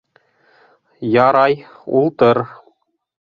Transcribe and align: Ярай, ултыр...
Ярай, 1.15 1.55
ултыр... 2.01 2.43